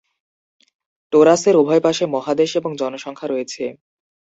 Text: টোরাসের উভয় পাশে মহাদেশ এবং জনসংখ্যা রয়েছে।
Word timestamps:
টোরাসের 1.13 1.55
উভয় 1.57 1.81
পাশে 1.81 2.03
মহাদেশ 2.15 2.49
এবং 2.55 2.71
জনসংখ্যা 2.75 3.27
রয়েছে। 3.29 3.63